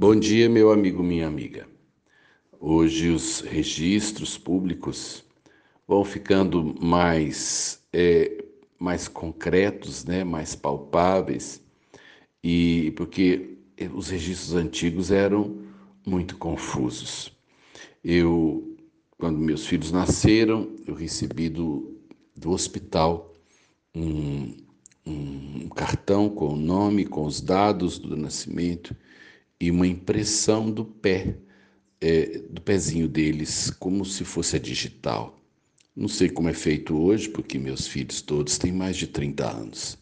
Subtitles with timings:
[0.00, 1.66] Bom dia, meu amigo, minha amiga.
[2.60, 5.24] Hoje os registros públicos
[5.88, 8.44] vão ficando mais, é,
[8.78, 11.60] mais concretos, né, mais palpáveis,
[12.44, 13.58] e porque
[13.92, 15.64] os registros antigos eram
[16.06, 17.36] muito confusos.
[18.04, 18.76] Eu,
[19.18, 21.98] quando meus filhos nasceram, eu recebi do,
[22.36, 23.34] do hospital
[23.92, 24.54] um,
[25.04, 28.94] um cartão com o nome, com os dados do nascimento
[29.60, 31.36] e uma impressão do pé,
[32.00, 35.38] é, do pezinho deles, como se fosse a digital.
[35.96, 39.98] Não sei como é feito hoje, porque meus filhos todos têm mais de 30 anos.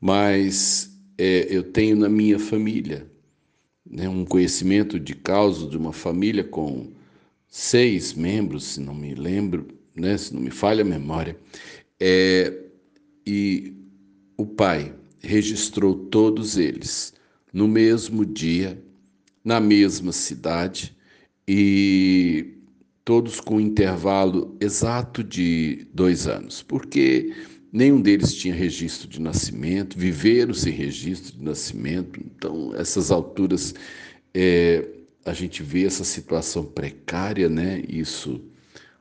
[0.00, 3.06] Mas é, eu tenho na minha família
[3.84, 6.92] né, um conhecimento de causa de uma família com
[7.48, 11.36] seis membros, se não me lembro, né, se não me falha a memória,
[12.00, 12.52] é,
[13.26, 13.74] e
[14.36, 17.12] o pai registrou todos eles
[17.52, 18.82] no mesmo dia,
[19.44, 20.96] na mesma cidade
[21.46, 22.54] e
[23.04, 27.34] todos com um intervalo exato de dois anos, porque
[27.72, 33.74] nenhum deles tinha registro de nascimento, viveram sem registro de nascimento, então essas alturas
[34.32, 34.86] é,
[35.24, 37.82] a gente vê essa situação precária, né?
[37.88, 38.40] Isso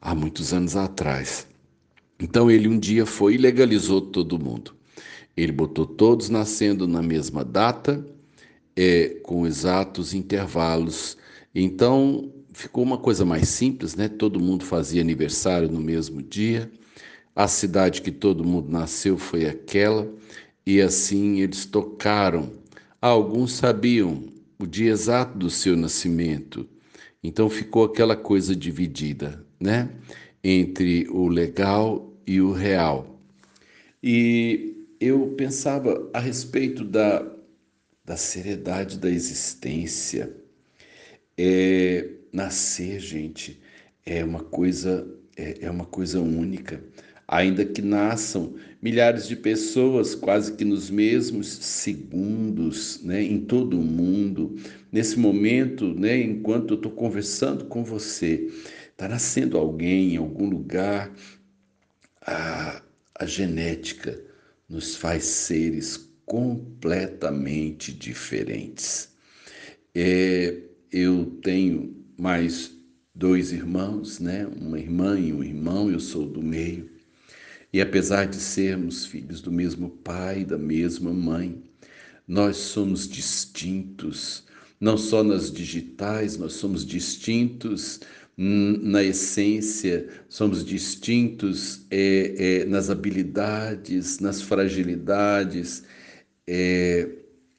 [0.00, 1.46] há muitos anos atrás.
[2.20, 4.74] Então ele um dia foi e legalizou todo mundo.
[5.36, 8.04] Ele botou todos nascendo na mesma data
[8.78, 11.18] é, com exatos intervalos.
[11.52, 14.08] Então ficou uma coisa mais simples, né?
[14.08, 16.70] Todo mundo fazia aniversário no mesmo dia.
[17.34, 20.08] A cidade que todo mundo nasceu foi aquela,
[20.64, 22.52] e assim eles tocaram.
[23.02, 24.22] Alguns sabiam
[24.60, 26.64] o dia exato do seu nascimento.
[27.22, 29.88] Então ficou aquela coisa dividida, né?
[30.42, 33.18] Entre o legal e o real.
[34.00, 37.37] E eu pensava a respeito da
[38.08, 40.34] da seriedade da existência.
[41.36, 43.60] É, nascer, gente,
[44.04, 45.06] é uma coisa
[45.36, 46.82] é, é uma coisa única.
[47.28, 53.84] Ainda que nasçam milhares de pessoas quase que nos mesmos segundos, né, em todo o
[53.84, 54.56] mundo,
[54.90, 58.50] nesse momento, né, enquanto eu estou conversando com você,
[58.90, 61.12] está nascendo alguém em algum lugar,
[62.22, 62.80] a,
[63.14, 64.18] a genética
[64.66, 69.08] nos faz seres completamente diferentes.
[69.94, 70.60] É,
[70.92, 72.70] eu tenho mais
[73.14, 74.46] dois irmãos, né?
[74.46, 76.90] Uma irmã e um irmão, eu sou do meio.
[77.72, 81.62] E apesar de sermos filhos do mesmo pai, da mesma mãe,
[82.26, 84.44] nós somos distintos,
[84.78, 88.00] não só nas digitais, nós somos distintos
[88.36, 95.82] na essência, somos distintos é, é, nas habilidades, nas fragilidades,
[96.50, 97.06] é,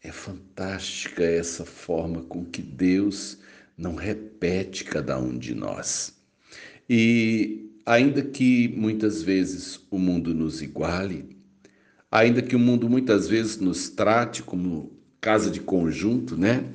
[0.00, 3.38] é fantástica essa forma com que Deus
[3.76, 6.14] não repete cada um de nós.
[6.88, 11.36] E ainda que muitas vezes o mundo nos iguale,
[12.10, 16.72] ainda que o mundo muitas vezes nos trate como casa de conjunto, né?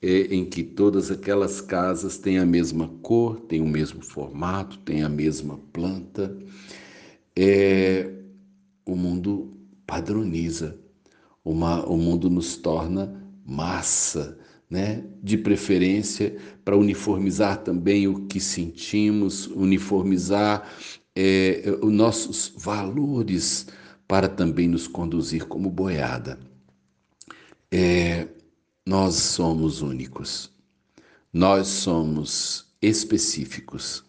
[0.00, 5.02] É, em que todas aquelas casas têm a mesma cor, têm o mesmo formato, têm
[5.04, 6.36] a mesma planta,
[7.36, 8.10] é,
[8.84, 10.82] o mundo padroniza
[11.44, 14.38] uma, o mundo nos torna massa,
[14.70, 15.04] né?
[15.22, 20.70] de preferência para uniformizar também o que sentimos, uniformizar
[21.14, 23.66] é, os nossos valores
[24.06, 26.38] para também nos conduzir como boiada.
[27.70, 28.28] É,
[28.86, 30.50] nós somos únicos,
[31.32, 34.04] nós somos específicos.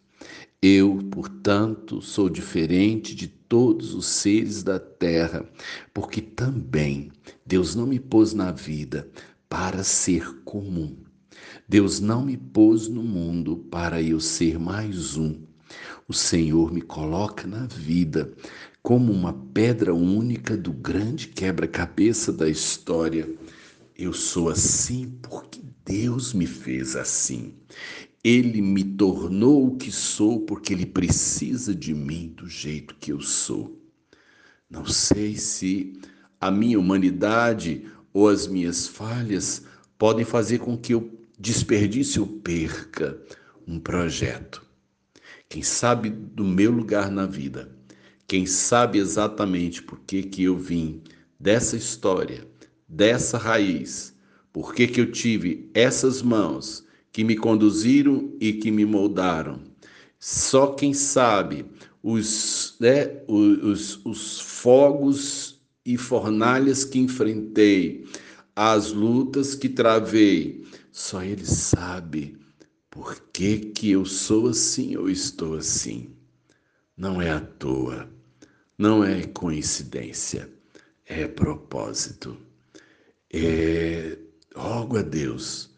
[0.61, 5.47] Eu, portanto, sou diferente de todos os seres da terra,
[5.93, 7.11] porque também
[7.45, 9.07] Deus não me pôs na vida
[9.47, 10.97] para ser comum.
[11.69, 15.39] Deus não me pôs no mundo para eu ser mais um.
[16.07, 18.33] O Senhor me coloca na vida
[18.81, 23.29] como uma pedra única do grande quebra-cabeça da história.
[23.95, 27.53] Eu sou assim porque Deus me fez assim.
[28.23, 33.19] Ele me tornou o que sou porque ele precisa de mim do jeito que eu
[33.19, 33.81] sou.
[34.69, 35.93] Não sei se
[36.39, 39.65] a minha humanidade ou as minhas falhas
[39.97, 43.21] podem fazer com que eu desperdice ou perca
[43.67, 44.65] um projeto.
[45.49, 47.75] Quem sabe do meu lugar na vida,
[48.25, 51.01] quem sabe exatamente por que, que eu vim
[51.39, 52.47] dessa história,
[52.87, 54.15] dessa raiz,
[54.51, 59.61] por que, que eu tive essas mãos que me conduziram e que me moldaram.
[60.19, 61.65] Só quem sabe
[62.01, 68.05] os, né, os, os fogos e fornalhas que enfrentei,
[68.55, 70.65] as lutas que travei.
[70.91, 72.37] Só Ele sabe
[72.89, 76.09] por que, que eu sou assim ou estou assim.
[76.97, 78.09] Não é à toa,
[78.77, 80.51] não é coincidência,
[81.05, 82.37] é propósito.
[83.31, 84.17] É,
[84.55, 85.72] rogo a Deus,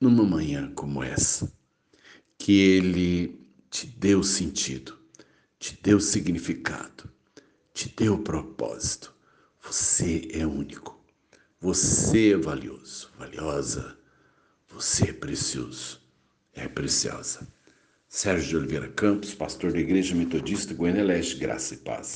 [0.00, 1.52] numa manhã como essa,
[2.38, 3.40] que Ele
[3.70, 4.98] te o sentido,
[5.58, 7.10] te o significado,
[7.74, 9.14] te o propósito.
[9.62, 10.98] Você é único,
[11.60, 13.98] você é valioso, valiosa,
[14.68, 16.00] você é precioso,
[16.54, 17.46] é preciosa.
[18.08, 22.06] Sérgio de Oliveira Campos, pastor da Igreja Metodista Goiânia Leste, Graça e Paz.